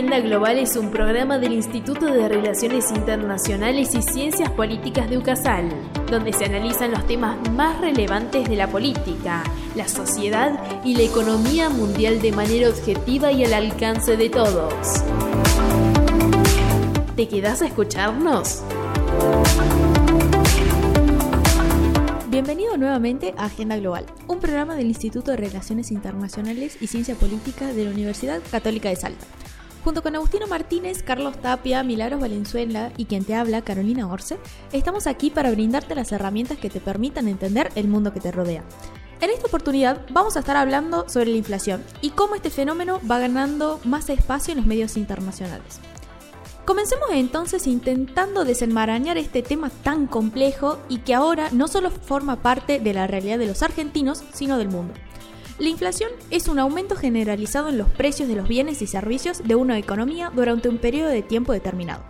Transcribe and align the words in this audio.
Agenda 0.00 0.20
Global 0.20 0.58
es 0.58 0.76
un 0.76 0.90
programa 0.90 1.38
del 1.38 1.52
Instituto 1.52 2.06
de 2.06 2.26
Relaciones 2.26 2.90
Internacionales 2.90 3.94
y 3.94 4.00
Ciencias 4.00 4.50
Políticas 4.50 5.10
de 5.10 5.18
UCASAL, 5.18 5.68
donde 6.10 6.32
se 6.32 6.46
analizan 6.46 6.92
los 6.92 7.06
temas 7.06 7.36
más 7.50 7.78
relevantes 7.82 8.48
de 8.48 8.56
la 8.56 8.66
política, 8.66 9.42
la 9.74 9.86
sociedad 9.86 10.58
y 10.86 10.94
la 10.94 11.02
economía 11.02 11.68
mundial 11.68 12.22
de 12.22 12.32
manera 12.32 12.70
objetiva 12.70 13.30
y 13.30 13.44
al 13.44 13.52
alcance 13.52 14.16
de 14.16 14.30
todos. 14.30 15.04
¿Te 17.14 17.28
quedas 17.28 17.60
a 17.60 17.66
escucharnos? 17.66 18.62
Bienvenido 22.30 22.78
nuevamente 22.78 23.34
a 23.36 23.44
Agenda 23.44 23.76
Global, 23.76 24.06
un 24.28 24.40
programa 24.40 24.76
del 24.76 24.86
Instituto 24.86 25.32
de 25.32 25.36
Relaciones 25.36 25.90
Internacionales 25.90 26.78
y 26.80 26.86
Ciencia 26.86 27.16
Política 27.16 27.74
de 27.74 27.84
la 27.84 27.90
Universidad 27.90 28.40
Católica 28.50 28.88
de 28.88 28.96
Salta. 28.96 29.26
Junto 29.82 30.02
con 30.02 30.14
Agustino 30.14 30.46
Martínez, 30.46 31.02
Carlos 31.02 31.40
Tapia, 31.40 31.82
Milagros 31.82 32.20
Valenzuela 32.20 32.92
y 32.98 33.06
quien 33.06 33.24
te 33.24 33.34
habla, 33.34 33.62
Carolina 33.62 34.12
Orce, 34.12 34.38
estamos 34.72 35.06
aquí 35.06 35.30
para 35.30 35.50
brindarte 35.50 35.94
las 35.94 36.12
herramientas 36.12 36.58
que 36.58 36.68
te 36.68 36.80
permitan 36.80 37.28
entender 37.28 37.70
el 37.76 37.88
mundo 37.88 38.12
que 38.12 38.20
te 38.20 38.30
rodea. 38.30 38.62
En 39.22 39.30
esta 39.30 39.46
oportunidad 39.46 40.02
vamos 40.10 40.36
a 40.36 40.40
estar 40.40 40.56
hablando 40.56 41.08
sobre 41.08 41.30
la 41.30 41.38
inflación 41.38 41.82
y 42.02 42.10
cómo 42.10 42.34
este 42.34 42.50
fenómeno 42.50 43.00
va 43.10 43.18
ganando 43.18 43.80
más 43.84 44.10
espacio 44.10 44.52
en 44.52 44.58
los 44.58 44.66
medios 44.66 44.98
internacionales. 44.98 45.80
Comencemos 46.66 47.08
entonces 47.12 47.66
intentando 47.66 48.44
desenmarañar 48.44 49.16
este 49.16 49.42
tema 49.42 49.70
tan 49.70 50.06
complejo 50.06 50.78
y 50.90 50.98
que 50.98 51.14
ahora 51.14 51.48
no 51.52 51.68
solo 51.68 51.90
forma 51.90 52.42
parte 52.42 52.80
de 52.80 52.94
la 52.94 53.06
realidad 53.06 53.38
de 53.38 53.46
los 53.46 53.62
argentinos, 53.62 54.22
sino 54.34 54.58
del 54.58 54.68
mundo. 54.68 54.92
La 55.60 55.68
inflación 55.68 56.10
es 56.30 56.48
un 56.48 56.58
aumento 56.58 56.96
generalizado 56.96 57.68
en 57.68 57.76
los 57.76 57.90
precios 57.90 58.30
de 58.30 58.34
los 58.34 58.48
bienes 58.48 58.80
y 58.80 58.86
servicios 58.86 59.46
de 59.46 59.56
una 59.56 59.76
economía 59.76 60.32
durante 60.34 60.70
un 60.70 60.78
periodo 60.78 61.10
de 61.10 61.20
tiempo 61.20 61.52
determinado. 61.52 62.02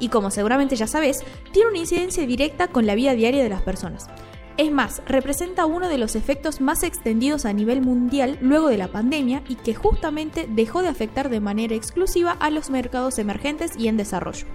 Y 0.00 0.08
como 0.08 0.32
seguramente 0.32 0.74
ya 0.74 0.88
sabes, 0.88 1.20
tiene 1.52 1.70
una 1.70 1.78
incidencia 1.78 2.26
directa 2.26 2.66
con 2.66 2.86
la 2.86 2.96
vida 2.96 3.14
diaria 3.14 3.44
de 3.44 3.50
las 3.50 3.62
personas. 3.62 4.08
Es 4.56 4.72
más, 4.72 5.00
representa 5.06 5.64
uno 5.64 5.88
de 5.88 5.96
los 5.96 6.16
efectos 6.16 6.60
más 6.60 6.82
extendidos 6.82 7.44
a 7.44 7.52
nivel 7.52 7.82
mundial 7.82 8.36
luego 8.40 8.66
de 8.66 8.78
la 8.78 8.88
pandemia 8.88 9.44
y 9.46 9.54
que 9.54 9.76
justamente 9.76 10.48
dejó 10.48 10.82
de 10.82 10.88
afectar 10.88 11.28
de 11.28 11.38
manera 11.38 11.76
exclusiva 11.76 12.32
a 12.32 12.50
los 12.50 12.68
mercados 12.68 13.20
emergentes 13.20 13.76
y 13.78 13.86
en 13.86 13.96
desarrollo. 13.96 14.48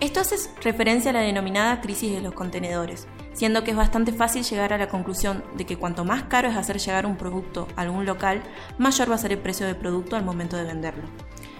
Esto 0.00 0.20
hace 0.20 0.36
referencia 0.62 1.10
a 1.10 1.14
la 1.14 1.20
denominada 1.20 1.82
crisis 1.82 2.12
de 2.12 2.22
los 2.22 2.32
contenedores, 2.32 3.06
siendo 3.34 3.62
que 3.62 3.72
es 3.72 3.76
bastante 3.76 4.12
fácil 4.12 4.42
llegar 4.44 4.72
a 4.72 4.78
la 4.78 4.88
conclusión 4.88 5.44
de 5.56 5.66
que 5.66 5.76
cuanto 5.76 6.04
más 6.04 6.24
caro 6.24 6.48
es 6.48 6.56
hacer 6.56 6.78
llegar 6.78 7.04
un 7.04 7.16
producto 7.16 7.68
a 7.76 7.82
algún 7.82 8.06
local, 8.06 8.42
mayor 8.78 9.10
va 9.10 9.16
a 9.16 9.18
ser 9.18 9.32
el 9.32 9.38
precio 9.38 9.66
del 9.66 9.76
producto 9.76 10.16
al 10.16 10.24
momento 10.24 10.56
de 10.56 10.64
venderlo. 10.64 11.04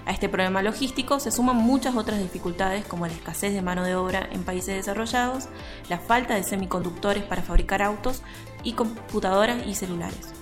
A 0.06 0.12
este 0.12 0.28
problema 0.28 0.62
logístico 0.62 1.19
se 1.19 1.30
suman 1.30 1.56
muchas 1.56 1.97
otras 1.97 2.19
dificultades 2.19 2.84
como 2.84 3.06
la 3.06 3.12
escasez 3.12 3.55
de 3.55 3.62
mano 3.62 3.84
de 3.84 3.97
obra 3.97 4.28
en 4.33 4.45
países 4.45 4.77
desarrollados, 4.77 5.48
la 5.89 5.98
falta 5.98 6.34
de 6.34 6.42
semiconductores 6.42 7.25
para 7.25 7.42
fabricar 7.42 7.83
autos 7.83 8.22
y 8.62 8.72
computadoras 8.72 9.67
y 9.67 9.75
celulares. 9.75 10.33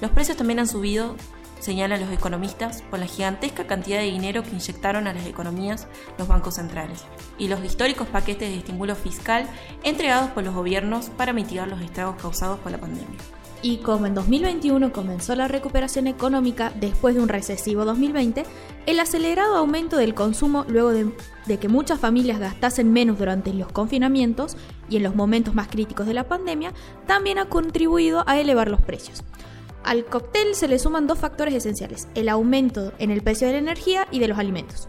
Los 0.00 0.10
precios 0.10 0.36
también 0.36 0.58
han 0.58 0.66
subido 0.66 1.16
señalan 1.64 2.00
los 2.00 2.12
economistas, 2.12 2.82
por 2.82 2.98
la 2.98 3.06
gigantesca 3.06 3.66
cantidad 3.66 3.98
de 3.98 4.04
dinero 4.04 4.42
que 4.42 4.50
inyectaron 4.50 5.06
a 5.06 5.14
las 5.14 5.26
economías 5.26 5.88
los 6.18 6.28
bancos 6.28 6.56
centrales 6.56 7.04
y 7.38 7.48
los 7.48 7.64
históricos 7.64 8.06
paquetes 8.06 8.50
de 8.50 8.58
estímulo 8.58 8.94
fiscal 8.94 9.46
entregados 9.82 10.30
por 10.30 10.44
los 10.44 10.54
gobiernos 10.54 11.08
para 11.08 11.32
mitigar 11.32 11.68
los 11.68 11.80
estragos 11.80 12.16
causados 12.20 12.58
por 12.58 12.70
la 12.70 12.78
pandemia. 12.78 13.18
Y 13.62 13.78
como 13.78 14.04
en 14.04 14.14
2021 14.14 14.92
comenzó 14.92 15.34
la 15.34 15.48
recuperación 15.48 16.06
económica 16.06 16.70
después 16.78 17.14
de 17.14 17.22
un 17.22 17.30
recesivo 17.30 17.86
2020, 17.86 18.44
el 18.84 19.00
acelerado 19.00 19.56
aumento 19.56 19.96
del 19.96 20.12
consumo 20.12 20.66
luego 20.68 20.90
de, 20.90 21.10
de, 21.46 21.58
que 21.58 21.68
muchas 21.68 21.98
familias 21.98 22.40
gastasen 22.40 22.92
menos 22.92 23.18
durante 23.18 23.54
los 23.54 23.72
confinamientos 23.72 24.58
y 24.90 24.98
en 24.98 25.02
los 25.02 25.14
momentos 25.14 25.54
más 25.54 25.68
críticos 25.68 26.06
de 26.06 26.12
la 26.12 26.24
pandemia 26.24 26.74
también 27.06 27.38
ha 27.38 27.46
contribuido 27.46 28.22
a 28.26 28.38
elevar 28.38 28.68
los 28.68 28.82
precios. 28.82 29.24
Al 29.84 30.06
cóctel 30.06 30.54
se 30.54 30.66
le 30.66 30.78
suman 30.78 31.06
dos 31.06 31.18
factores 31.18 31.52
esenciales, 31.54 32.08
el 32.14 32.30
aumento 32.30 32.94
en 32.98 33.10
el 33.10 33.22
precio 33.22 33.46
de 33.46 33.52
la 33.52 33.58
energía 33.58 34.08
y 34.10 34.18
de 34.18 34.28
los 34.28 34.38
alimentos. 34.38 34.88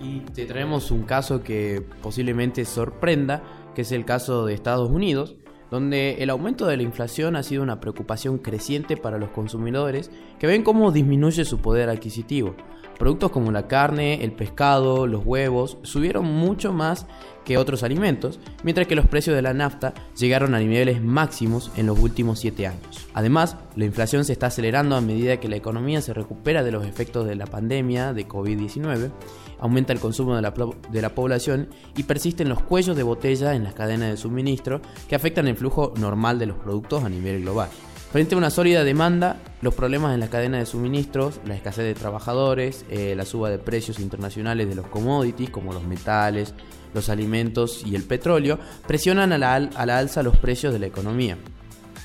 Y 0.00 0.20
te 0.20 0.46
traemos 0.46 0.90
un 0.90 1.04
caso 1.04 1.44
que 1.44 1.80
posiblemente 2.02 2.64
sorprenda, 2.64 3.44
que 3.76 3.82
es 3.82 3.92
el 3.92 4.04
caso 4.04 4.44
de 4.44 4.54
Estados 4.54 4.90
Unidos, 4.90 5.36
donde 5.72 6.16
el 6.18 6.28
aumento 6.28 6.66
de 6.66 6.76
la 6.76 6.82
inflación 6.82 7.34
ha 7.34 7.42
sido 7.42 7.62
una 7.62 7.80
preocupación 7.80 8.36
creciente 8.36 8.98
para 8.98 9.16
los 9.16 9.30
consumidores 9.30 10.10
que 10.38 10.46
ven 10.46 10.64
cómo 10.64 10.92
disminuye 10.92 11.46
su 11.46 11.60
poder 11.62 11.88
adquisitivo. 11.88 12.54
Productos 12.98 13.30
como 13.30 13.50
la 13.50 13.68
carne, 13.68 14.22
el 14.22 14.32
pescado, 14.32 15.06
los 15.06 15.24
huevos 15.24 15.78
subieron 15.82 16.26
mucho 16.26 16.74
más 16.74 17.06
que 17.46 17.56
otros 17.56 17.82
alimentos, 17.82 18.38
mientras 18.62 18.86
que 18.86 18.94
los 18.94 19.06
precios 19.06 19.34
de 19.34 19.40
la 19.40 19.54
nafta 19.54 19.94
llegaron 20.14 20.54
a 20.54 20.58
niveles 20.58 21.02
máximos 21.02 21.72
en 21.74 21.86
los 21.86 21.98
últimos 21.98 22.38
7 22.40 22.66
años. 22.66 23.08
Además, 23.14 23.56
la 23.74 23.86
inflación 23.86 24.26
se 24.26 24.34
está 24.34 24.48
acelerando 24.48 24.94
a 24.94 25.00
medida 25.00 25.40
que 25.40 25.48
la 25.48 25.56
economía 25.56 26.02
se 26.02 26.12
recupera 26.12 26.62
de 26.62 26.70
los 26.70 26.86
efectos 26.86 27.26
de 27.26 27.34
la 27.34 27.46
pandemia 27.46 28.12
de 28.12 28.28
COVID-19, 28.28 29.10
aumenta 29.62 29.92
el 29.92 30.00
consumo 30.00 30.34
de 30.34 30.42
la, 30.42 30.52
de 30.90 31.00
la 31.02 31.14
población 31.14 31.68
y 31.96 32.02
persisten 32.02 32.48
los 32.48 32.60
cuellos 32.62 32.96
de 32.96 33.04
botella 33.04 33.54
en 33.54 33.62
las 33.62 33.74
cadenas 33.74 34.10
de 34.10 34.16
suministro 34.16 34.82
que 35.08 35.14
afectan 35.14 35.46
el 35.46 35.56
flujo 35.56 35.94
normal 35.96 36.40
de 36.40 36.46
los 36.46 36.58
productos 36.58 37.04
a 37.04 37.08
nivel 37.08 37.42
global. 37.42 37.68
Frente 38.10 38.34
a 38.34 38.38
una 38.38 38.50
sólida 38.50 38.82
demanda, 38.82 39.40
los 39.62 39.72
problemas 39.72 40.14
en 40.14 40.20
la 40.20 40.28
cadena 40.28 40.58
de 40.58 40.66
suministros, 40.66 41.40
la 41.46 41.54
escasez 41.54 41.84
de 41.84 41.94
trabajadores, 41.94 42.84
eh, 42.90 43.14
la 43.16 43.24
suba 43.24 43.50
de 43.50 43.58
precios 43.58 44.00
internacionales 44.00 44.68
de 44.68 44.74
los 44.74 44.88
commodities 44.88 45.48
como 45.48 45.72
los 45.72 45.84
metales, 45.84 46.54
los 46.92 47.08
alimentos 47.08 47.86
y 47.86 47.94
el 47.94 48.02
petróleo 48.02 48.58
presionan 48.86 49.32
a 49.32 49.38
la, 49.38 49.54
a 49.54 49.86
la 49.86 49.98
alza 49.98 50.24
los 50.24 50.36
precios 50.36 50.72
de 50.72 50.80
la 50.80 50.86
economía. 50.86 51.38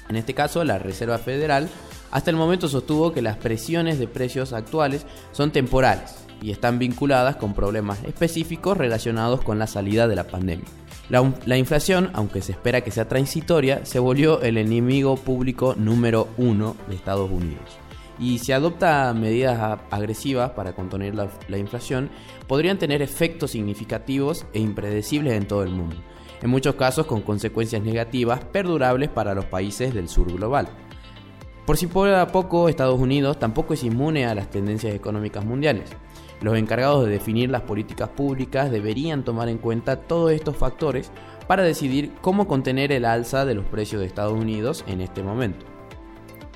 En 0.09 0.15
este 0.15 0.35
caso, 0.35 0.63
la 0.63 0.77
Reserva 0.77 1.17
Federal 1.17 1.67
hasta 2.11 2.29
el 2.29 2.37
momento 2.37 2.69
sostuvo 2.69 3.11
que 3.11 3.23
las 3.23 3.35
presiones 3.35 3.97
de 3.97 4.07
precios 4.07 4.53
actuales 4.53 5.05
son 5.33 5.51
temporales 5.51 6.26
y 6.41 6.51
están 6.51 6.79
vinculadas 6.79 7.35
con 7.35 7.53
problemas 7.53 8.03
específicos 8.03 8.77
relacionados 8.77 9.41
con 9.41 9.59
la 9.59 9.67
salida 9.67 10.07
de 10.07 10.15
la 10.15 10.25
pandemia. 10.25 10.67
La, 11.09 11.57
inflación, 11.57 12.09
aunque 12.13 12.41
se 12.41 12.51
espera 12.51 12.81
que 12.81 12.91
sea 12.91 13.07
transitoria, 13.07 13.85
se 13.85 13.99
volvió 13.99 14.41
el 14.41 14.57
enemigo 14.57 15.15
público 15.15 15.73
número 15.77 16.27
uno 16.37 16.75
de 16.89 16.95
Estados 16.95 17.31
Unidos. 17.31 17.77
Y 18.19 18.39
si 18.39 18.51
adopta 18.51 19.13
medidas 19.13 19.79
agresivas 19.89 20.51
para 20.51 20.73
contener 20.73 21.15
la, 21.15 21.29
la 21.47 21.57
inflación, 21.57 22.09
podrían 22.47 22.77
tener 22.77 23.01
efectos 23.01 23.51
significativos 23.51 24.45
e 24.53 24.59
impredecibles 24.59 25.33
en 25.33 25.47
todo 25.47 25.63
el 25.63 25.69
mundo, 25.69 25.95
en 26.41 26.49
muchos 26.49 26.75
casos 26.75 27.05
con 27.05 27.21
consecuencias 27.21 27.81
negativas 27.83 28.43
perdurables 28.43 29.09
para 29.09 29.33
los 29.33 29.45
países 29.45 29.93
del 29.93 30.09
sur 30.09 30.29
global. 30.33 30.67
Por 31.67 31.75
si 31.75 31.87
por 31.87 32.07
a 32.07 32.27
poco, 32.27 32.69
Estados 32.69 32.97
Unidos 32.97 33.39
tampoco 33.39 33.73
es 33.73 33.83
inmune 33.83 34.25
a 34.25 34.33
las 34.33 34.49
tendencias 34.49 34.95
económicas 34.95 35.43
mundiales. 35.43 35.89
Los 36.39 36.57
encargados 36.57 37.03
de 37.03 37.11
definir 37.11 37.49
las 37.49 37.63
políticas 37.63 38.07
públicas 38.07 38.71
deberían 38.71 39.25
tomar 39.25 39.49
en 39.49 39.57
cuenta 39.57 39.97
todos 39.97 40.31
estos 40.31 40.55
factores 40.55 41.11
para 41.45 41.63
decidir 41.63 42.13
cómo 42.21 42.47
contener 42.47 42.93
el 42.93 43.03
alza 43.03 43.43
de 43.43 43.53
los 43.53 43.65
precios 43.65 43.99
de 43.99 44.07
Estados 44.07 44.31
Unidos 44.31 44.85
en 44.87 45.01
este 45.01 45.23
momento. 45.23 45.65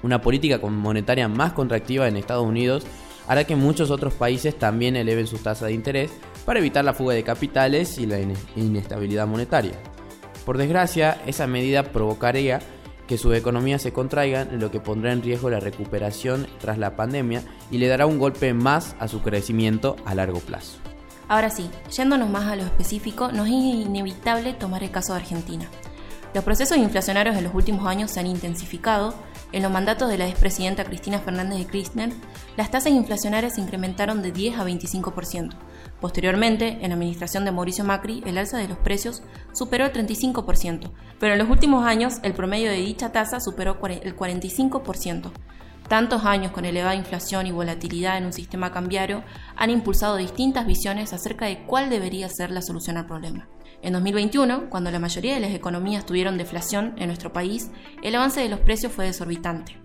Una 0.01 0.21
política 0.21 0.65
monetaria 0.65 1.27
más 1.27 1.51
contractiva 1.51 2.07
en 2.07 2.15
Estados 2.15 2.45
Unidos 2.45 2.85
hará 3.27 3.43
que 3.43 3.57
muchos 3.57 3.91
otros 3.91 4.13
países 4.13 4.57
también 4.57 4.95
eleven 4.95 5.27
sus 5.27 5.43
tasas 5.43 5.67
de 5.67 5.73
interés 5.73 6.13
para 6.45 6.59
evitar 6.59 6.85
la 6.85 6.93
fuga 6.93 7.15
de 7.15 7.23
capitales 7.23 7.97
y 7.97 8.05
la 8.05 8.17
inestabilidad 8.55 9.27
monetaria. 9.27 9.73
Por 10.45 10.57
desgracia, 10.57 11.21
esa 11.27 11.47
medida 11.47 11.83
provocaría 11.83 12.61
que 13.11 13.17
sus 13.17 13.35
economías 13.35 13.81
se 13.81 13.91
contraigan, 13.91 14.57
lo 14.57 14.71
que 14.71 14.79
pondrá 14.79 15.11
en 15.11 15.21
riesgo 15.21 15.49
la 15.49 15.59
recuperación 15.59 16.47
tras 16.61 16.77
la 16.77 16.95
pandemia 16.95 17.43
y 17.69 17.77
le 17.77 17.89
dará 17.89 18.05
un 18.05 18.17
golpe 18.17 18.53
más 18.53 18.95
a 18.99 19.09
su 19.09 19.21
crecimiento 19.21 19.97
a 20.05 20.15
largo 20.15 20.39
plazo. 20.39 20.77
Ahora 21.27 21.49
sí, 21.49 21.69
yéndonos 21.93 22.29
más 22.29 22.45
a 22.45 22.55
lo 22.55 22.63
específico, 22.63 23.29
nos 23.33 23.47
es 23.47 23.53
inevitable 23.53 24.53
tomar 24.53 24.81
el 24.81 24.91
caso 24.91 25.11
de 25.11 25.19
Argentina. 25.19 25.65
Los 26.33 26.45
procesos 26.45 26.77
inflacionarios 26.77 27.35
en 27.35 27.43
los 27.43 27.53
últimos 27.53 27.85
años 27.85 28.11
se 28.11 28.21
han 28.21 28.27
intensificado. 28.27 29.13
En 29.51 29.61
los 29.61 29.73
mandatos 29.73 30.07
de 30.07 30.17
la 30.17 30.29
expresidenta 30.29 30.85
Cristina 30.85 31.19
Fernández 31.19 31.59
de 31.59 31.65
Kirchner, 31.65 32.13
las 32.55 32.71
tasas 32.71 32.93
inflacionarias 32.93 33.55
se 33.55 33.61
incrementaron 33.61 34.21
de 34.21 34.31
10 34.31 34.57
a 34.57 34.63
25%, 34.63 35.49
Posteriormente, 36.01 36.79
en 36.81 36.89
la 36.89 36.95
administración 36.95 37.45
de 37.45 37.51
Mauricio 37.51 37.83
Macri, 37.83 38.23
el 38.25 38.39
alza 38.39 38.57
de 38.57 38.67
los 38.67 38.79
precios 38.79 39.21
superó 39.53 39.85
el 39.85 39.93
35%, 39.93 40.91
pero 41.19 41.33
en 41.33 41.39
los 41.39 41.49
últimos 41.49 41.85
años 41.85 42.15
el 42.23 42.33
promedio 42.33 42.71
de 42.71 42.77
dicha 42.77 43.11
tasa 43.11 43.39
superó 43.39 43.77
el 43.87 44.15
45%. 44.15 45.31
Tantos 45.87 46.25
años 46.25 46.53
con 46.53 46.65
elevada 46.65 46.95
inflación 46.95 47.45
y 47.45 47.51
volatilidad 47.51 48.17
en 48.17 48.25
un 48.25 48.33
sistema 48.33 48.71
cambiario 48.71 49.23
han 49.55 49.69
impulsado 49.69 50.15
distintas 50.15 50.65
visiones 50.65 51.13
acerca 51.13 51.45
de 51.45 51.65
cuál 51.65 51.89
debería 51.89 52.29
ser 52.29 52.49
la 52.49 52.61
solución 52.61 52.97
al 52.97 53.05
problema. 53.05 53.47
En 53.83 53.93
2021, 53.93 54.69
cuando 54.69 54.89
la 54.89 54.99
mayoría 54.99 55.35
de 55.35 55.39
las 55.41 55.53
economías 55.53 56.05
tuvieron 56.05 56.37
deflación 56.37 56.93
en 56.97 57.07
nuestro 57.07 57.33
país, 57.33 57.71
el 58.01 58.15
avance 58.15 58.39
de 58.39 58.49
los 58.49 58.61
precios 58.61 58.91
fue 58.91 59.05
desorbitante. 59.05 59.81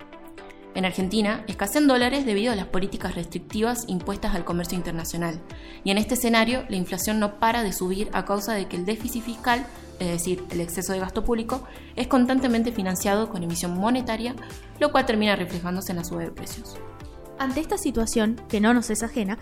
En 0.77 0.85
Argentina, 0.85 1.43
escasean 1.49 1.89
dólares 1.89 2.27
debido 2.27 2.53
a 2.53 2.55
las 2.55 2.67
políticas 2.67 3.15
restrictivas 3.15 3.85
impuestas 3.89 4.35
al 4.35 4.45
comercio 4.45 4.77
internacional. 4.77 5.41
Y 5.85 5.91
en 5.91 5.97
este 5.97 6.17
escenario, 6.17 6.65
la 6.69 6.77
inflación 6.77 7.19
no 7.19 7.41
para 7.41 7.63
de 7.63 7.73
subir 7.73 8.11
a 8.13 8.27
causa 8.27 8.53
de 8.53 8.69
que 8.69 8.77
el 8.77 8.85
déficit 8.85 9.23
fiscal, 9.23 9.67
es 10.01 10.09
decir, 10.09 10.45
el 10.51 10.61
exceso 10.61 10.93
de 10.93 10.99
gasto 10.99 11.25
público, 11.25 11.67
es 11.97 12.09
constantemente 12.09 12.73
financiado 12.73 13.31
con 13.31 13.43
emisión 13.43 13.75
monetaria, 13.75 14.37
lo 14.79 14.93
cual 14.93 15.07
termina 15.07 15.35
reflejándose 15.35 15.93
en 15.93 15.97
la 15.97 16.05
suba 16.05 16.21
de 16.21 16.31
precios. 16.31 16.77
Ante 17.39 17.61
esta 17.61 17.79
situación, 17.79 18.39
que 18.51 18.61
no 18.61 18.75
nos 18.75 18.91
es 18.91 19.03
ajena, 19.03 19.39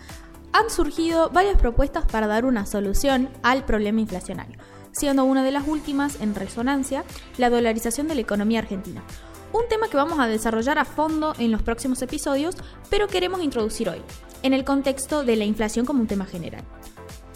han 0.53 0.69
surgido 0.69 1.31
varias 1.31 1.57
propuestas 1.57 2.05
para 2.05 2.27
dar 2.27 2.45
una 2.45 2.65
solución 2.65 3.27
al 3.43 3.65
problema 3.65 3.99
inflacionario, 3.99 4.57
siendo 4.93 5.25
una 5.25 5.43
de 5.43 5.51
las 5.51 5.67
últimas 5.67 6.21
en 6.21 6.33
resonancia 6.33 7.03
la 7.37 7.49
dolarización 7.49 8.07
de 8.07 8.15
la 8.15 8.21
economía 8.21 8.59
argentina. 8.59 9.03
Un 9.53 9.67
tema 9.69 9.87
que 9.87 9.97
vamos 9.97 10.19
a 10.19 10.27
desarrollar 10.27 10.77
a 10.79 10.85
fondo 10.85 11.33
en 11.39 11.51
los 11.51 11.61
próximos 11.61 12.01
episodios, 12.01 12.55
pero 12.89 13.07
queremos 13.07 13.41
introducir 13.41 13.89
hoy, 13.89 14.01
en 14.43 14.53
el 14.53 14.65
contexto 14.65 15.23
de 15.23 15.35
la 15.35 15.45
inflación 15.45 15.85
como 15.85 16.01
un 16.01 16.07
tema 16.07 16.25
general. 16.25 16.63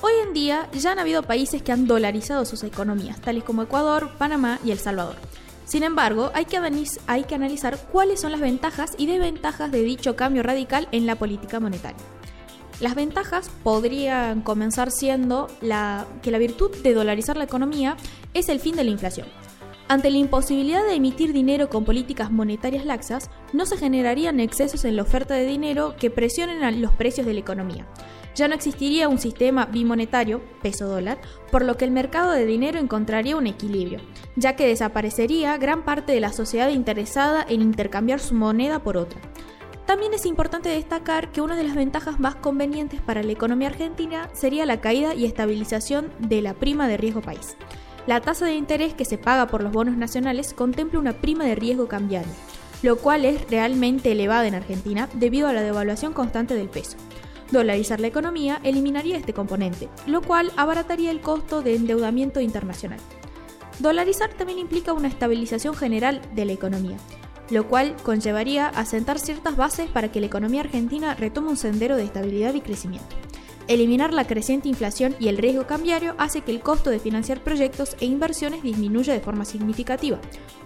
Hoy 0.01 0.13
en 0.25 0.33
día 0.33 0.69
ya 0.73 0.93
han 0.93 0.99
habido 0.99 1.23
países 1.23 1.61
que 1.61 1.71
han 1.71 1.85
dolarizado 1.85 2.45
sus 2.45 2.63
economías, 2.63 3.19
tales 3.19 3.43
como 3.43 3.63
Ecuador, 3.63 4.11
Panamá 4.17 4.59
y 4.63 4.71
El 4.71 4.79
Salvador. 4.79 5.15
Sin 5.65 5.83
embargo, 5.83 6.31
hay 6.33 6.45
que, 6.45 6.57
analizar 6.57 7.77
cuáles 7.91 8.21
son 8.21 8.31
las 8.31 8.41
ventajas 8.41 8.93
y 8.97 9.05
desventajas 9.05 9.71
de 9.71 9.83
dicho 9.83 10.15
cambio 10.15 10.41
radical 10.41 10.87
en 10.91 11.05
la 11.05 11.15
política 11.15 11.59
monetaria. 11.59 12.03
Las 12.79 12.95
ventajas 12.95 13.51
podrían 13.61 14.41
comenzar 14.41 14.89
siendo 14.89 15.47
que 15.59 16.31
la 16.31 16.37
virtud 16.39 16.75
de 16.77 16.93
dolarizar 16.93 17.37
la 17.37 17.43
economía 17.43 17.97
es 18.33 18.49
el 18.49 18.59
fin 18.59 18.75
de 18.75 18.83
la 18.83 18.91
inflación. 18.91 19.27
Ante 19.89 20.11
la 20.11 20.19
imposibilidad 20.19 20.85
de 20.85 20.93
emitir 20.93 21.33
dinero 21.33 21.67
con 21.67 21.83
políticas 21.83 22.29
monetarias 22.29 22.85
laxas, 22.85 23.31
no 23.53 23.65
se 23.65 23.75
generarían 23.75 24.39
excesos 24.39 24.85
en 24.85 24.95
la 24.95 25.01
oferta 25.01 25.33
de 25.33 25.47
dinero 25.47 25.95
que 25.99 26.11
presionen 26.11 26.63
a 26.63 26.69
los 26.69 26.91
precios 26.93 27.25
de 27.25 27.33
la 27.33 27.39
economía. 27.39 27.87
Ya 28.35 28.47
no 28.47 28.53
existiría 28.53 29.09
un 29.09 29.17
sistema 29.17 29.65
bimonetario, 29.65 30.43
peso 30.61 30.87
dólar, 30.87 31.17
por 31.51 31.65
lo 31.65 31.75
que 31.75 31.85
el 31.85 31.91
mercado 31.91 32.29
de 32.33 32.45
dinero 32.45 32.77
encontraría 32.77 33.35
un 33.35 33.47
equilibrio, 33.47 33.99
ya 34.35 34.55
que 34.55 34.67
desaparecería 34.67 35.57
gran 35.57 35.83
parte 35.83 36.11
de 36.11 36.19
la 36.19 36.33
sociedad 36.33 36.69
interesada 36.69 37.43
en 37.49 37.63
intercambiar 37.63 38.19
su 38.19 38.35
moneda 38.35 38.83
por 38.83 38.95
otra. 38.95 39.19
También 39.87 40.13
es 40.13 40.27
importante 40.27 40.69
destacar 40.69 41.31
que 41.31 41.41
una 41.41 41.55
de 41.55 41.63
las 41.63 41.73
ventajas 41.73 42.19
más 42.19 42.35
convenientes 42.35 43.01
para 43.01 43.23
la 43.23 43.31
economía 43.31 43.69
argentina 43.69 44.29
sería 44.33 44.67
la 44.67 44.81
caída 44.81 45.15
y 45.15 45.25
estabilización 45.25 46.11
de 46.19 46.43
la 46.43 46.53
prima 46.53 46.87
de 46.87 46.97
riesgo 46.97 47.21
país. 47.21 47.57
La 48.09 48.21
tasa 48.21 48.47
de 48.47 48.55
interés 48.55 48.95
que 48.95 49.05
se 49.05 49.19
paga 49.19 49.45
por 49.45 49.61
los 49.61 49.71
bonos 49.71 49.95
nacionales 49.95 50.55
contempla 50.55 50.97
una 50.97 51.13
prima 51.13 51.43
de 51.43 51.53
riesgo 51.53 51.87
cambiario, 51.87 52.31
lo 52.81 52.97
cual 52.97 53.23
es 53.23 53.47
realmente 53.51 54.11
elevada 54.11 54.47
en 54.47 54.55
Argentina 54.55 55.07
debido 55.13 55.47
a 55.47 55.53
la 55.53 55.61
devaluación 55.61 56.13
constante 56.13 56.55
del 56.55 56.69
peso. 56.69 56.97
Dolarizar 57.51 57.99
la 57.99 58.07
economía 58.07 58.61
eliminaría 58.63 59.15
este 59.15 59.33
componente, 59.33 59.89
lo 60.07 60.23
cual 60.23 60.51
abarataría 60.57 61.11
el 61.11 61.21
costo 61.21 61.61
de 61.61 61.75
endeudamiento 61.75 62.41
internacional. 62.41 62.99
Dolarizar 63.77 64.33
también 64.33 64.57
implica 64.57 64.91
una 64.91 65.07
estabilización 65.07 65.75
general 65.75 66.19
de 66.33 66.45
la 66.45 66.53
economía, 66.53 66.97
lo 67.51 67.67
cual 67.67 67.95
conllevaría 68.01 68.69
a 68.69 68.85
sentar 68.85 69.19
ciertas 69.19 69.55
bases 69.55 69.87
para 69.87 70.11
que 70.11 70.19
la 70.19 70.25
economía 70.25 70.61
argentina 70.61 71.13
retome 71.13 71.49
un 71.49 71.57
sendero 71.57 71.95
de 71.95 72.05
estabilidad 72.05 72.55
y 72.55 72.61
crecimiento. 72.61 73.15
Eliminar 73.69 74.15
la 74.15 74.25
creciente 74.25 74.67
inflación 74.67 75.15
y 75.19 75.27
el 75.27 75.37
riesgo 75.37 75.67
cambiario 75.67 76.15
hace 76.17 76.41
que 76.41 76.49
el 76.49 76.59
costo 76.59 76.89
de 76.89 76.97
financiar 76.97 77.43
proyectos 77.43 77.95
e 77.99 78.07
inversiones 78.07 78.63
disminuya 78.63 79.13
de 79.13 79.19
forma 79.19 79.45
significativa. 79.45 80.19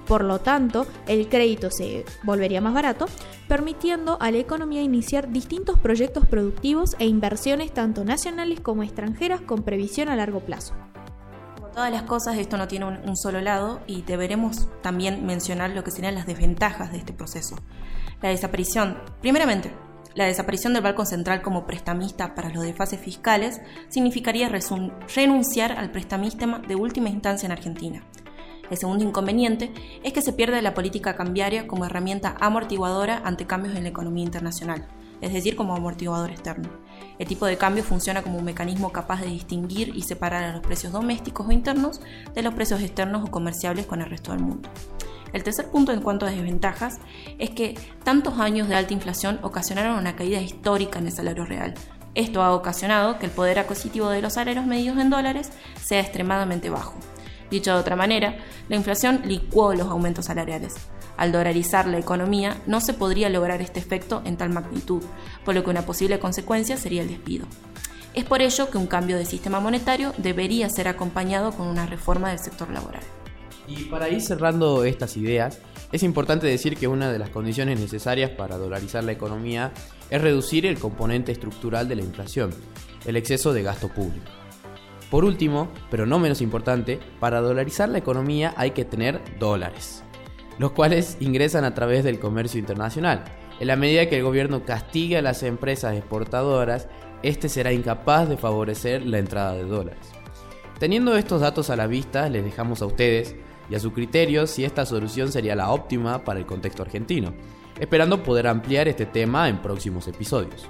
Por 0.07 0.23
lo 0.23 0.39
tanto, 0.39 0.87
el 1.05 1.27
crédito 1.27 1.69
se 1.69 2.05
volvería 2.23 2.61
más 2.61 2.73
barato, 2.73 3.07
permitiendo 3.49 4.17
a 4.21 4.31
la 4.31 4.37
economía 4.37 4.81
iniciar 4.81 5.33
distintos 5.33 5.77
proyectos 5.77 6.25
productivos 6.25 6.95
e 6.97 7.05
inversiones 7.05 7.73
tanto 7.73 8.05
nacionales 8.05 8.61
como 8.61 8.83
extranjeras 8.83 9.41
con 9.41 9.63
previsión 9.63 10.07
a 10.07 10.15
largo 10.15 10.39
plazo 10.39 10.73
todas 11.73 11.91
las 11.91 12.03
cosas, 12.03 12.37
esto 12.37 12.55
no 12.57 12.67
tiene 12.67 12.85
un, 12.85 13.17
solo 13.17 13.41
lado 13.41 13.81
y 13.87 14.03
deberemos 14.03 14.69
también 14.83 15.25
mencionar 15.25 15.71
lo 15.71 15.83
que 15.83 15.89
serían 15.89 16.13
las 16.13 16.27
desventajas 16.27 16.91
de 16.91 16.99
este 16.99 17.13
proceso. 17.13 17.55
La 18.21 18.29
desaparición, 18.29 18.99
primeramente, 19.21 19.73
la 20.15 20.25
desaparición 20.25 20.73
del 20.73 20.83
Banco 20.83 21.05
Central 21.05 21.41
como 21.41 21.65
prestamista 21.65 22.35
para 22.35 22.49
los 22.49 22.63
desfases 22.63 22.99
fiscales 22.99 23.61
significaría 23.89 24.49
renunciar 24.49 25.71
al 25.71 25.91
prestamista 25.91 26.61
de 26.67 26.75
última 26.75 27.09
instancia 27.09 27.45
en 27.47 27.51
Argentina. 27.51 28.03
El 28.69 28.77
segundo 28.77 29.03
inconveniente 29.03 29.73
es 30.03 30.13
que 30.13 30.21
se 30.21 30.33
pierde 30.33 30.61
la 30.61 30.73
política 30.73 31.15
cambiaria 31.15 31.67
como 31.67 31.85
herramienta 31.85 32.35
amortiguadora 32.39 33.21
ante 33.23 33.45
cambios 33.45 33.75
en 33.75 33.83
la 33.83 33.89
economía 33.89 34.23
internacional, 34.23 34.87
es 35.21 35.33
decir, 35.33 35.55
como 35.55 35.75
amortiguador 35.75 36.31
externo. 36.31 36.69
El 37.19 37.27
tipo 37.27 37.45
de 37.45 37.57
cambio 37.57 37.83
funciona 37.83 38.21
como 38.21 38.37
un 38.37 38.45
mecanismo 38.45 38.91
capaz 38.91 39.21
de 39.21 39.27
distinguir 39.27 39.95
y 39.95 40.03
separar 40.03 40.43
a 40.43 40.53
los 40.53 40.61
precios 40.61 40.93
domésticos 40.93 41.47
o 41.47 41.51
internos 41.51 42.01
de 42.33 42.41
los 42.41 42.53
precios 42.53 42.81
externos 42.81 43.27
o 43.27 43.31
comerciables 43.31 43.85
con 43.85 44.01
el 44.01 44.09
resto 44.09 44.31
del 44.31 44.41
mundo. 44.41 44.69
El 45.33 45.43
tercer 45.43 45.69
punto 45.69 45.91
en 45.91 46.01
cuanto 46.01 46.25
a 46.25 46.29
desventajas 46.29 46.99
es 47.39 47.49
que 47.49 47.75
tantos 48.03 48.39
años 48.39 48.69
de 48.69 48.75
alta 48.75 48.93
inflación 48.93 49.39
ocasionaron 49.41 49.97
una 49.97 50.15
caída 50.15 50.39
histórica 50.39 50.99
en 50.99 51.07
el 51.07 51.11
salario 51.11 51.43
real. 51.43 51.73
Esto 52.15 52.43
ha 52.43 52.53
ocasionado 52.53 53.17
que 53.17 53.25
el 53.25 53.31
poder 53.31 53.57
adquisitivo 53.57 54.09
de 54.09 54.21
los 54.21 54.33
salarios 54.33 54.67
medios 54.67 54.97
en 54.99 55.09
dólares 55.09 55.51
sea 55.83 55.99
extremadamente 55.99 56.69
bajo. 56.69 56.93
Dicho 57.49 57.73
de 57.73 57.79
otra 57.79 57.95
manera, 57.95 58.37
la 58.69 58.75
inflación 58.75 59.21
licuó 59.25 59.73
los 59.73 59.87
aumentos 59.87 60.25
salariales. 60.25 60.75
Al 61.17 61.31
dolarizar 61.31 61.87
la 61.87 61.99
economía, 61.99 62.57
no 62.65 62.81
se 62.81 62.93
podría 62.93 63.29
lograr 63.29 63.61
este 63.61 63.79
efecto 63.79 64.21
en 64.25 64.37
tal 64.37 64.51
magnitud, 64.51 65.03
por 65.43 65.55
lo 65.55 65.63
que 65.63 65.69
una 65.69 65.85
posible 65.85 66.19
consecuencia 66.19 66.77
sería 66.77 67.01
el 67.01 67.09
despido. 67.09 67.45
Es 68.13 68.25
por 68.25 68.41
ello 68.41 68.69
que 68.69 68.77
un 68.77 68.87
cambio 68.87 69.17
de 69.17 69.25
sistema 69.25 69.59
monetario 69.59 70.13
debería 70.17 70.69
ser 70.69 70.87
acompañado 70.87 71.51
con 71.51 71.67
una 71.67 71.87
reforma 71.87 72.29
del 72.29 72.39
sector 72.39 72.69
laboral. 72.69 73.03
Y 73.67 73.85
para 73.85 74.09
ir 74.09 74.21
cerrando 74.21 74.83
estas 74.83 75.17
ideas, 75.17 75.59
es 75.91 76.03
importante 76.03 76.47
decir 76.47 76.77
que 76.77 76.87
una 76.87 77.11
de 77.11 77.19
las 77.19 77.29
condiciones 77.29 77.79
necesarias 77.79 78.31
para 78.31 78.57
dolarizar 78.57 79.03
la 79.03 79.11
economía 79.11 79.71
es 80.09 80.21
reducir 80.21 80.65
el 80.65 80.79
componente 80.79 81.31
estructural 81.31 81.87
de 81.87 81.95
la 81.95 82.03
inflación, 82.03 82.51
el 83.05 83.15
exceso 83.15 83.53
de 83.53 83.63
gasto 83.63 83.89
público. 83.89 84.31
Por 85.09 85.25
último, 85.25 85.69
pero 85.91 86.05
no 86.05 86.19
menos 86.19 86.41
importante, 86.41 86.99
para 87.19 87.41
dolarizar 87.41 87.89
la 87.89 87.99
economía 87.99 88.53
hay 88.57 88.71
que 88.71 88.85
tener 88.85 89.21
dólares 89.39 90.03
los 90.57 90.71
cuales 90.71 91.17
ingresan 91.19 91.63
a 91.63 91.73
través 91.73 92.03
del 92.03 92.19
comercio 92.19 92.59
internacional. 92.59 93.23
En 93.59 93.67
la 93.67 93.75
medida 93.75 94.07
que 94.07 94.17
el 94.17 94.23
gobierno 94.23 94.65
castigue 94.65 95.17
a 95.17 95.21
las 95.21 95.43
empresas 95.43 95.95
exportadoras, 95.95 96.87
este 97.21 97.49
será 97.49 97.71
incapaz 97.71 98.27
de 98.27 98.37
favorecer 98.37 99.05
la 99.05 99.19
entrada 99.19 99.53
de 99.53 99.63
dólares. 99.63 100.11
Teniendo 100.79 101.15
estos 101.15 101.41
datos 101.41 101.69
a 101.69 101.75
la 101.75 101.87
vista, 101.87 102.29
les 102.29 102.43
dejamos 102.43 102.81
a 102.81 102.85
ustedes 102.85 103.35
y 103.69 103.75
a 103.75 103.79
su 103.79 103.91
criterio 103.93 104.47
si 104.47 104.65
esta 104.65 104.85
solución 104.85 105.31
sería 105.31 105.55
la 105.55 105.71
óptima 105.71 106.23
para 106.23 106.39
el 106.39 106.45
contexto 106.45 106.83
argentino, 106.83 107.33
esperando 107.79 108.23
poder 108.23 108.47
ampliar 108.47 108.87
este 108.87 109.05
tema 109.05 109.49
en 109.49 109.61
próximos 109.61 110.07
episodios. 110.07 110.67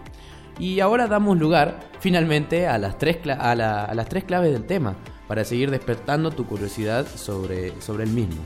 Y 0.59 0.79
ahora 0.79 1.07
damos 1.07 1.37
lugar 1.39 1.89
finalmente 1.99 2.67
a 2.67 2.77
las 2.77 2.97
tres, 2.97 3.17
a 3.27 3.55
las 3.55 4.09
tres 4.09 4.23
claves 4.23 4.53
del 4.53 4.65
tema, 4.65 4.95
para 5.27 5.43
seguir 5.43 5.71
despertando 5.71 6.31
tu 6.31 6.45
curiosidad 6.45 7.07
sobre, 7.07 7.79
sobre 7.81 8.03
el 8.03 8.11
mismo. 8.11 8.41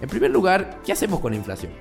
En 0.00 0.08
primer 0.08 0.30
lugar, 0.30 0.80
¿qué 0.84 0.92
hacemos 0.92 1.20
con 1.20 1.32
la 1.32 1.38
inflación? 1.38 1.72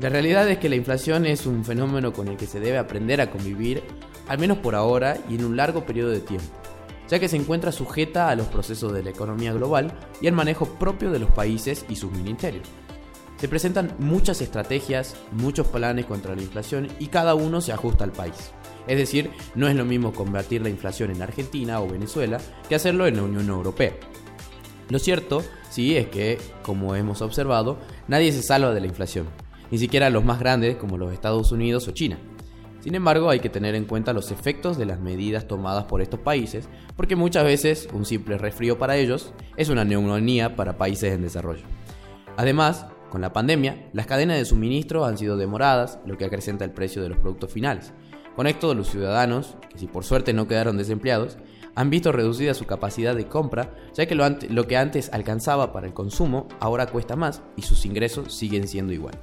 La 0.00 0.08
realidad 0.08 0.48
es 0.48 0.58
que 0.58 0.68
la 0.68 0.76
inflación 0.76 1.26
es 1.26 1.46
un 1.46 1.64
fenómeno 1.64 2.12
con 2.12 2.28
el 2.28 2.36
que 2.36 2.46
se 2.46 2.60
debe 2.60 2.78
aprender 2.78 3.20
a 3.20 3.30
convivir, 3.30 3.82
al 4.28 4.38
menos 4.38 4.58
por 4.58 4.74
ahora 4.74 5.16
y 5.28 5.36
en 5.36 5.44
un 5.44 5.56
largo 5.56 5.84
periodo 5.84 6.10
de 6.10 6.20
tiempo, 6.20 6.46
ya 7.08 7.18
que 7.18 7.28
se 7.28 7.36
encuentra 7.36 7.72
sujeta 7.72 8.28
a 8.28 8.36
los 8.36 8.46
procesos 8.46 8.92
de 8.92 9.02
la 9.02 9.10
economía 9.10 9.52
global 9.52 9.92
y 10.20 10.26
al 10.26 10.34
manejo 10.34 10.66
propio 10.78 11.10
de 11.10 11.18
los 11.18 11.30
países 11.30 11.84
y 11.88 11.96
sus 11.96 12.12
ministerios. 12.12 12.68
Se 13.38 13.48
presentan 13.48 13.94
muchas 13.98 14.40
estrategias, 14.40 15.14
muchos 15.32 15.66
planes 15.66 16.06
contra 16.06 16.34
la 16.34 16.42
inflación 16.42 16.88
y 16.98 17.08
cada 17.08 17.34
uno 17.34 17.60
se 17.60 17.72
ajusta 17.72 18.04
al 18.04 18.12
país. 18.12 18.52
Es 18.86 18.96
decir, 18.96 19.30
no 19.54 19.68
es 19.68 19.76
lo 19.76 19.84
mismo 19.84 20.12
combatir 20.12 20.62
la 20.62 20.70
inflación 20.70 21.10
en 21.10 21.22
Argentina 21.22 21.80
o 21.80 21.88
Venezuela 21.88 22.40
que 22.68 22.76
hacerlo 22.76 23.06
en 23.06 23.16
la 23.16 23.24
Unión 23.24 23.48
Europea. 23.48 23.92
Lo 24.88 24.98
cierto, 24.98 25.42
sí, 25.68 25.96
es 25.96 26.06
que, 26.06 26.38
como 26.62 26.94
hemos 26.94 27.20
observado, 27.20 27.78
nadie 28.08 28.32
se 28.32 28.42
salva 28.42 28.72
de 28.72 28.80
la 28.80 28.86
inflación, 28.86 29.26
ni 29.70 29.78
siquiera 29.78 30.10
los 30.10 30.24
más 30.24 30.38
grandes 30.38 30.76
como 30.76 30.96
los 30.96 31.12
Estados 31.12 31.50
Unidos 31.50 31.88
o 31.88 31.90
China. 31.90 32.18
Sin 32.86 32.94
embargo, 32.94 33.30
hay 33.30 33.40
que 33.40 33.50
tener 33.50 33.74
en 33.74 33.84
cuenta 33.84 34.12
los 34.12 34.30
efectos 34.30 34.78
de 34.78 34.86
las 34.86 35.00
medidas 35.00 35.48
tomadas 35.48 35.86
por 35.86 36.00
estos 36.00 36.20
países, 36.20 36.68
porque 36.94 37.16
muchas 37.16 37.42
veces 37.42 37.88
un 37.92 38.04
simple 38.04 38.38
resfrío 38.38 38.78
para 38.78 38.96
ellos 38.96 39.32
es 39.56 39.70
una 39.70 39.84
neumonía 39.84 40.54
para 40.54 40.78
países 40.78 41.12
en 41.12 41.22
desarrollo. 41.22 41.64
Además, 42.36 42.86
con 43.10 43.22
la 43.22 43.32
pandemia, 43.32 43.88
las 43.92 44.06
cadenas 44.06 44.38
de 44.38 44.44
suministro 44.44 45.04
han 45.04 45.18
sido 45.18 45.36
demoradas, 45.36 45.98
lo 46.06 46.16
que 46.16 46.26
acrecenta 46.26 46.64
el 46.64 46.70
precio 46.70 47.02
de 47.02 47.08
los 47.08 47.18
productos 47.18 47.52
finales. 47.52 47.92
Con 48.36 48.46
esto, 48.46 48.72
los 48.72 48.88
ciudadanos, 48.88 49.56
que 49.68 49.80
si 49.80 49.88
por 49.88 50.04
suerte 50.04 50.32
no 50.32 50.46
quedaron 50.46 50.76
desempleados, 50.76 51.38
han 51.74 51.90
visto 51.90 52.12
reducida 52.12 52.54
su 52.54 52.66
capacidad 52.66 53.16
de 53.16 53.26
compra, 53.26 53.74
ya 53.94 54.06
que 54.06 54.14
lo, 54.14 54.66
que 54.68 54.76
antes 54.76 55.12
alcanzaba 55.12 55.72
para 55.72 55.88
el 55.88 55.92
consumo 55.92 56.46
ahora 56.60 56.86
cuesta 56.86 57.16
más 57.16 57.42
y 57.56 57.62
sus 57.62 57.84
ingresos 57.84 58.32
siguen 58.32 58.68
siendo 58.68 58.92
igual. 58.92 59.18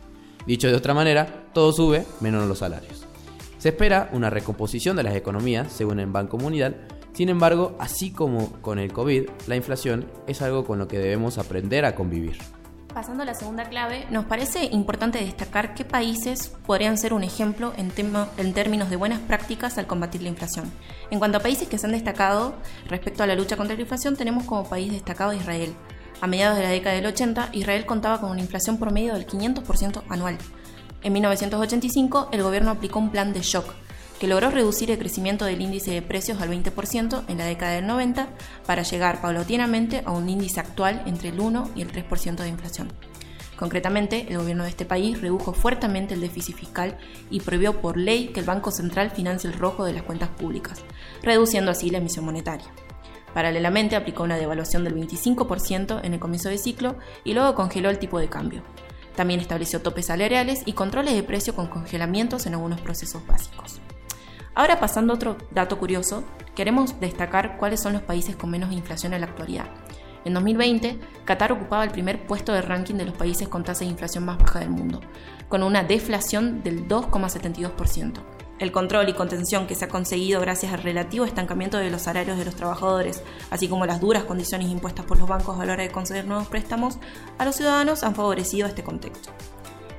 Dicho 0.46 0.68
de 0.68 0.76
otra 0.76 0.94
manera, 0.94 1.46
todo 1.54 1.72
sube 1.72 2.04
menos 2.20 2.46
los 2.46 2.58
salarios. 2.58 3.08
Se 3.64 3.70
espera 3.70 4.10
una 4.12 4.30
recomposición 4.30 4.98
de 4.98 5.04
las 5.04 5.16
economías, 5.16 5.72
según 5.72 6.02
el 6.02 6.08
Banco 6.08 6.38
Mundial. 6.38 6.86
Sin 7.14 7.30
embargo, 7.30 7.78
así 7.80 8.12
como 8.12 8.52
con 8.62 8.78
el 8.78 8.92
COVID, 8.92 9.30
la 9.48 9.56
inflación 9.56 10.06
es 10.28 10.42
algo 10.42 10.66
con 10.66 10.80
lo 10.80 10.90
que 10.90 11.00
debemos 11.00 11.38
aprender 11.38 11.86
a 11.86 11.96
convivir. 11.96 12.40
Pasando 12.94 13.24
a 13.24 13.26
la 13.26 13.36
segunda 13.36 13.70
clave, 13.70 14.06
nos 14.10 14.26
parece 14.26 14.66
importante 14.66 15.24
destacar 15.24 15.76
qué 15.76 15.86
países 15.86 16.50
podrían 16.66 16.98
ser 16.98 17.14
un 17.14 17.24
ejemplo 17.24 17.72
en, 17.78 18.52
términos 18.52 18.90
de 18.90 18.98
buenas 18.98 19.22
prácticas 19.22 19.78
al 19.78 19.88
combatir 19.88 20.24
la 20.24 20.28
inflación. 20.28 20.70
En 21.10 21.20
cuanto 21.20 21.38
a 21.38 21.42
países 21.42 21.70
que 21.70 21.78
se 21.78 21.86
han 21.86 21.94
destacado 21.94 22.56
respecto 22.90 23.24
a 23.24 23.28
la 23.28 23.36
lucha 23.36 23.56
contra 23.56 23.78
la 23.78 23.82
inflación, 23.82 24.18
tenemos 24.18 24.44
como 24.44 24.68
país 24.68 24.92
destacado 24.92 25.32
Israel. 25.32 25.74
A 26.20 26.28
mediados 26.28 26.58
de 26.58 26.64
la 26.64 26.70
década 26.70 26.98
del 26.98 27.06
80, 27.06 27.52
Israel 27.54 27.86
contaba 27.86 28.20
con 28.20 28.30
una 28.30 28.42
inflación 28.42 28.78
promedio 28.78 29.14
del 29.14 29.26
500% 29.26 30.04
anual. 30.10 30.38
En 31.04 31.12
1985, 31.12 32.30
el 32.32 32.44
gobierno 32.44 32.72
aplicó 32.72 33.00
un 33.00 33.12
plan 33.12 33.34
de 33.34 33.42
shock 33.42 33.66
que 34.20 34.28
logró 34.28 34.50
reducir 34.50 34.90
el 34.90 34.98
crecimiento 34.98 35.44
del 35.44 35.62
índice 35.62 35.92
de 35.92 36.02
precios 36.02 36.42
al 36.42 36.50
20% 36.50 37.24
en 37.28 37.38
la 37.38 37.46
década 37.46 37.74
del 37.74 37.88
90 37.88 38.30
para 38.66 38.84
llegar 38.84 39.22
paulatinamente 39.22 40.02
a 40.06 40.12
un 40.12 40.30
índice 40.30 40.62
actual 40.62 41.04
entre 41.06 41.30
el 41.30 41.42
1 41.42 41.72
y 41.76 41.82
el 41.82 41.92
3% 41.92 42.36
de 42.38 42.48
inflación. 42.48 42.94
Concretamente, 43.58 44.28
el 44.30 44.38
gobierno 44.38 44.64
de 44.64 44.70
este 44.70 44.86
país 44.86 45.20
redujo 45.20 45.52
fuertemente 45.52 46.14
el 46.14 46.22
déficit 46.22 46.56
fiscal 46.56 46.98
y 47.30 47.42
prohibió 47.42 47.82
por 47.82 47.98
ley 47.98 48.30
que 48.30 48.40
el 48.40 48.46
Banco 48.46 48.72
Central 48.72 49.12
financie 49.12 49.50
el 49.50 49.60
rojo 49.60 49.84
de 49.84 49.94
las 49.94 50.04
cuentas 50.04 50.30
públicas, 50.30 50.82
reduciendo 51.22 51.72
así 51.72 51.90
la 51.90 51.98
emisión 51.98 52.24
monetaria. 52.24 52.68
Paralelamente, 53.34 53.96
aplicó 53.96 54.24
una 54.24 54.38
devaluación 54.38 54.84
del 54.84 54.96
25% 54.96 56.00
en 56.04 56.14
el 56.14 56.20
comienzo 56.20 56.50
de 56.50 56.58
ciclo 56.58 56.96
y 57.24 57.34
luego 57.34 57.56
congeló 57.56 57.90
el 57.90 58.00
tipo 58.00 58.20
de 58.20 58.30
cambio. 58.30 58.64
También 59.16 59.40
estableció 59.40 59.82
topes 59.82 60.08
salariales 60.08 60.64
y 60.66 60.74
controles 60.74 61.14
de 61.14 61.24
precio 61.24 61.56
con 61.56 61.68
congelamientos 61.68 62.46
en 62.46 62.54
algunos 62.54 62.82
procesos 62.82 63.26
básicos. 63.28 63.80
Ahora 64.56 64.80
pasando 64.80 65.14
a 65.14 65.16
otro 65.16 65.38
dato 65.52 65.80
curioso, 65.80 66.24
queremos 66.56 67.00
destacar 67.00 67.58
cuáles 67.58 67.82
son 67.82 67.94
los 67.94 68.02
países 68.04 68.36
con 68.36 68.52
menos 68.52 68.72
inflación 68.72 69.14
en 69.14 69.22
la 69.22 69.28
actualidad. 69.28 69.66
En 70.26 70.34
2020, 70.34 71.00
Qatar 71.26 71.52
ocupaba 71.52 71.84
el 71.84 71.92
primer 71.92 72.26
puesto 72.26 72.54
de 72.54 72.62
ranking 72.62 72.96
de 72.96 73.06
los 73.06 73.16
países 73.16 73.48
con 73.50 73.64
tasa 73.64 73.84
de 73.84 73.92
inflación 73.92 74.24
más 74.26 74.38
baja 74.38 74.60
del 74.60 74.70
mundo, 74.70 75.02
con 75.50 75.64
una 75.64 75.84
deflación 75.84 76.64
del 76.64 76.88
2,72%. 76.88 78.22
El 78.64 78.72
control 78.72 79.10
y 79.10 79.14
contención 79.14 79.68
que 79.68 79.76
se 79.76 79.84
ha 79.84 79.90
conseguido 79.90 80.40
gracias 80.40 80.72
al 80.72 80.82
relativo 80.82 81.26
estancamiento 81.26 81.80
de 81.80 81.92
los 81.92 82.04
salarios 82.04 82.38
de 82.38 82.46
los 82.46 82.56
trabajadores, 82.56 83.22
así 83.50 83.68
como 83.68 83.86
las 83.86 84.00
duras 84.00 84.24
condiciones 84.24 84.70
impuestas 84.70 85.06
por 85.06 85.20
los 85.20 85.28
bancos 85.28 85.60
a 85.60 85.66
la 85.66 85.74
hora 85.74 85.84
de 85.84 85.92
conceder 85.92 86.26
nuevos 86.26 86.48
préstamos 86.48 86.98
a 87.38 87.44
los 87.44 87.58
ciudadanos, 87.58 88.04
han 88.04 88.16
favorecido 88.16 88.66
este 88.66 88.82
contexto. 88.82 89.32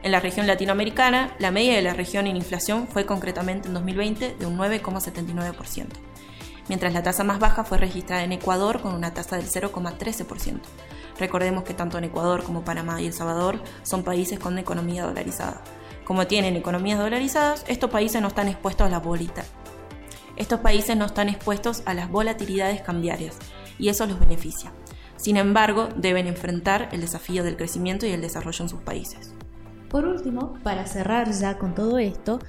En 0.02 0.12
la 0.12 0.20
región 0.20 0.46
latinoamericana, 0.46 1.36
la 1.38 1.50
media 1.50 1.74
de 1.74 1.82
la 1.82 1.92
región 1.92 2.26
en 2.26 2.36
inflación 2.36 2.88
fue 2.88 3.04
concretamente 3.04 3.68
en 3.68 3.74
2020 3.74 4.36
de 4.38 4.46
un 4.46 4.56
9,79%, 4.56 5.86
mientras 6.70 6.94
la 6.94 7.02
tasa 7.02 7.22
más 7.22 7.38
baja 7.38 7.64
fue 7.64 7.76
registrada 7.76 8.24
en 8.24 8.32
Ecuador 8.32 8.80
con 8.80 8.94
una 8.94 9.12
tasa 9.12 9.36
del 9.36 9.50
0,13%. 9.50 10.60
Recordemos 11.18 11.64
que 11.64 11.74
tanto 11.74 11.98
en 11.98 12.04
Ecuador 12.04 12.42
como 12.42 12.64
Panamá 12.64 13.02
y 13.02 13.08
El 13.08 13.12
Salvador 13.12 13.62
son 13.82 14.04
países 14.04 14.38
con 14.38 14.58
economía 14.58 15.04
dolarizada. 15.04 15.60
Como 16.04 16.26
tienen 16.26 16.56
economías 16.56 16.98
dolarizadas, 16.98 17.64
estos 17.66 17.90
países 17.90 18.20
no 18.20 18.28
están 18.28 18.48
expuestos 18.48 18.86
a 18.86 18.90
la 18.90 19.00
bolita. 19.00 19.44
Estos 20.36 20.60
países 20.60 20.96
no 20.96 21.06
están 21.06 21.28
expuestos 21.28 21.82
a 21.86 21.94
las 21.94 22.10
volatilidades 22.10 22.82
cambiarias 22.82 23.38
y 23.78 23.88
eso 23.88 24.06
los 24.06 24.20
beneficia. 24.20 24.72
Sin 25.16 25.36
embargo, 25.36 25.88
deben 25.96 26.26
enfrentar 26.26 26.88
el 26.92 27.00
desafío 27.00 27.44
del 27.44 27.56
crecimiento 27.56 28.04
y 28.04 28.10
el 28.10 28.20
desarrollo 28.20 28.64
en 28.64 28.68
sus 28.68 28.80
países. 28.80 29.32
Por 29.88 30.06
último, 30.06 30.54
para 30.62 30.86
cerrar 30.86 31.30
ya 31.32 31.56
con 31.56 31.74
todo 31.74 31.98
esto, 31.98 32.40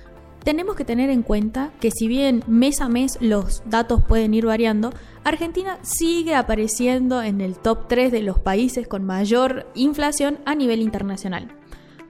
tenemos 0.43 0.75
que 0.75 0.85
tener 0.85 1.09
en 1.09 1.23
cuenta 1.23 1.71
que 1.79 1.91
si 1.91 2.07
bien 2.07 2.43
mes 2.47 2.81
a 2.81 2.89
mes 2.89 3.17
los 3.21 3.63
datos 3.65 4.03
pueden 4.03 4.33
ir 4.33 4.45
variando, 4.45 4.91
Argentina 5.23 5.79
sigue 5.81 6.35
apareciendo 6.35 7.23
en 7.23 7.41
el 7.41 7.57
top 7.57 7.87
3 7.87 8.11
de 8.11 8.21
los 8.21 8.39
países 8.39 8.87
con 8.87 9.05
mayor 9.05 9.67
inflación 9.73 10.39
a 10.45 10.55
nivel 10.55 10.81
internacional. 10.81 11.55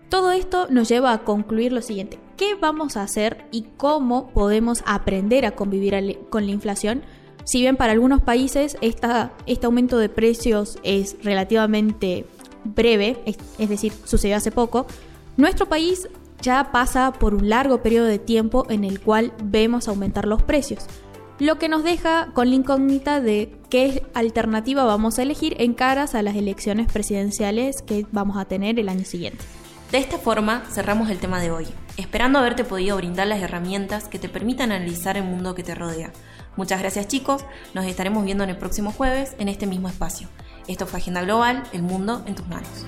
Todo 0.10 0.32
esto 0.32 0.68
nos 0.70 0.88
lleva 0.88 1.14
a 1.14 1.24
concluir 1.24 1.74
lo 1.74 1.82
siguiente, 1.82 2.20
¿qué 2.38 2.56
vamos 2.56 2.96
a 2.96 3.04
hacer 3.04 3.46
y 3.52 3.66
cómo 3.78 4.30
podemos 4.30 4.84
aprender 4.86 5.46
a 5.46 5.52
convivir 5.52 6.20
con 6.30 6.46
la 6.46 6.52
inflación? 6.52 7.04
Si 7.44 7.62
bien 7.62 7.76
para 7.76 7.94
algunos 7.94 8.22
países 8.22 8.78
este 8.82 9.66
aumento 9.66 9.98
de 9.98 10.10
precios 10.10 10.80
es 10.84 11.16
relativamente 11.24 12.26
breve, 12.64 13.18
es 13.26 13.70
decir, 13.70 13.94
sucedió 14.04 14.38
hace 14.38 14.52
poco, 14.52 14.88
nuestro 15.38 15.68
país 15.68 16.08
ya 16.42 16.72
pasa 16.72 17.14
por 17.14 17.34
un 17.34 17.50
largo 17.50 17.82
periodo 17.82 18.06
de 18.06 18.20
tiempo 18.20 18.66
en 18.70 18.84
el 18.84 19.00
cual 19.00 19.34
vemos 19.44 19.88
aumentar 19.88 20.28
los 20.28 20.44
precios, 20.44 20.86
lo 21.40 21.58
que 21.58 21.70
nos 21.70 21.84
deja 21.84 22.32
con 22.34 22.50
la 22.50 22.56
incógnita 22.56 23.22
de 23.22 23.52
qué 23.70 24.04
alternativa 24.14 24.86
vamos 24.86 25.20
a 25.20 25.24
elegir 25.24 25.56
en 25.60 25.74
caras 25.74 26.16
a 26.16 26.22
las 26.22 26.36
elecciones 26.36 26.92
presidenciales 26.92 27.82
que 27.82 28.06
vamos 28.12 28.38
a 28.38 28.46
tener 28.46 28.80
el 28.80 28.90
año 28.90 29.06
siguiente. 29.06 29.44
De 29.92 30.00
esta 30.00 30.18
forma 30.18 30.64
cerramos 30.72 31.10
el 31.10 31.20
tema 31.20 31.40
de 31.40 31.52
hoy, 31.52 31.68
esperando 31.98 32.40
haberte 32.40 32.64
podido 32.64 32.98
brindar 32.98 33.28
las 33.28 33.42
herramientas 33.42 34.08
que 34.08 34.20
te 34.20 34.30
permitan 34.30 34.72
analizar 34.72 35.16
el 35.16 35.24
mundo 35.24 35.56
que 35.56 35.64
te 35.64 35.76
rodea. 35.76 36.12
Muchas 36.58 36.80
gracias 36.80 37.08
chicos, 37.08 37.46
nos 37.74 37.86
estaremos 37.86 38.26
viendo 38.26 38.44
en 38.44 38.50
el 38.50 38.58
próximo 38.58 38.92
jueves 38.92 39.36
en 39.40 39.48
este 39.48 39.68
mismo 39.68 39.88
espacio. 39.88 40.28
Esto 40.68 40.88
fue 40.88 41.00
Agenda 41.00 41.22
Global, 41.22 41.64
el 41.72 41.84
mundo 41.84 42.24
en 42.26 42.36
tus 42.36 42.48
manos. 42.48 42.86